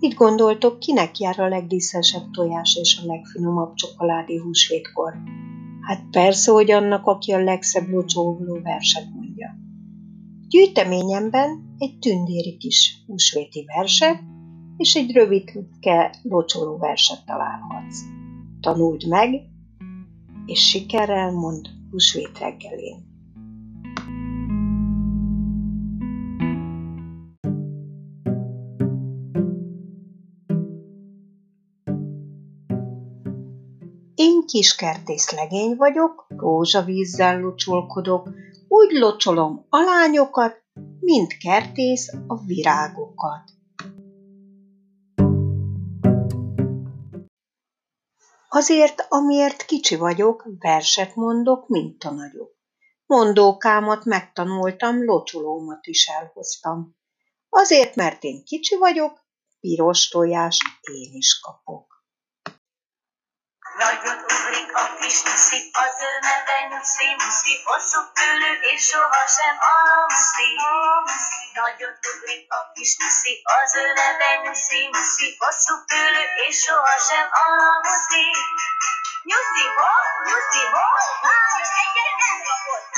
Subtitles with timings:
[0.00, 5.14] Mit gondoltok, kinek jár a legdíszesebb tojás és a legfinomabb csokoládé húsvétkor?
[5.80, 9.56] Hát persze, hogy annak, aki a legszebb locsoló verset mondja.
[10.48, 14.20] Gyűjteményemben egy tündéri kis húsvéti verset
[14.76, 18.00] és egy rövidke locsoló verset találhatsz.
[18.60, 19.42] Tanuld meg,
[20.46, 23.17] és sikerrel mond húsvét reggelén.
[34.18, 38.28] Én kiskertész legény vagyok, rózsavízzel locsolkodok,
[38.68, 40.62] úgy locsolom a lányokat,
[41.00, 43.50] mint kertész a virágokat.
[48.48, 52.56] Azért, amiért kicsi vagyok, verset mondok, mint a nagyok.
[53.06, 56.96] Mondókámat megtanultam, locsolómat is elhoztam.
[57.48, 59.26] Azért, mert én kicsi vagyok,
[59.60, 61.87] piros tojást én is kapok.
[63.78, 70.50] Nagyot ugrik a kis nyuszi, a zömebe nyuszi, nyuszi, hosszú fülű és sohasem almuszi.
[71.54, 78.26] Nagyot ugrik a kis nyuszi, a zömebe nyuszi, nyuszi, hosszú fülű és sohasem almuszi.
[79.28, 82.97] Nyuszi hol, nyuszi hol, válasz egyre elkapott.